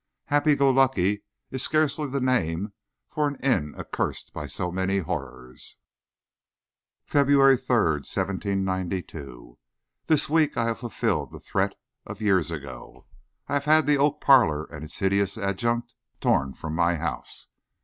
[0.25, 2.73] "Happy Go Lucky" is scarcely the name
[3.07, 5.77] for an inn accursed by so many horrors.
[7.05, 9.59] FEBRUARY 3, 1792.
[10.07, 11.75] This week I have fulfilled the threat
[12.07, 13.05] of years ago.
[13.47, 17.49] I have had the oak parlor and its hideous adjunct torn from my house.